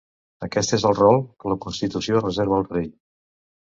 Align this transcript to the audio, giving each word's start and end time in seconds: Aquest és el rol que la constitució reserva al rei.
Aquest 0.45 0.73
és 0.77 0.85
el 0.91 0.95
rol 0.99 1.21
que 1.43 1.53
la 1.53 1.59
constitució 1.67 2.25
reserva 2.25 2.59
al 2.61 2.67
rei. 2.75 2.89